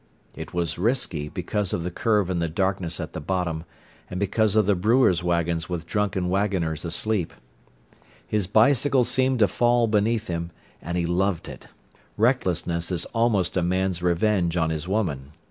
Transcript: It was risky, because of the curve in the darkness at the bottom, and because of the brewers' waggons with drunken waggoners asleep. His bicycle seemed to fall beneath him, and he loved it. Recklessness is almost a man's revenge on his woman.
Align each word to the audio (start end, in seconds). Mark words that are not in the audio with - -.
It 0.35 0.51
was 0.51 0.79
risky, 0.79 1.29
because 1.29 1.73
of 1.73 1.83
the 1.83 1.91
curve 1.91 2.31
in 2.31 2.39
the 2.39 2.49
darkness 2.49 2.99
at 2.99 3.13
the 3.13 3.21
bottom, 3.21 3.65
and 4.09 4.19
because 4.19 4.55
of 4.55 4.65
the 4.65 4.73
brewers' 4.73 5.21
waggons 5.23 5.69
with 5.69 5.85
drunken 5.85 6.27
waggoners 6.27 6.83
asleep. 6.83 7.31
His 8.25 8.47
bicycle 8.47 9.03
seemed 9.03 9.37
to 9.37 9.47
fall 9.47 9.85
beneath 9.85 10.25
him, 10.25 10.49
and 10.81 10.97
he 10.97 11.05
loved 11.05 11.47
it. 11.47 11.67
Recklessness 12.17 12.89
is 12.91 13.05
almost 13.13 13.55
a 13.55 13.61
man's 13.61 14.01
revenge 14.01 14.57
on 14.57 14.71
his 14.71 14.87
woman. 14.87 15.33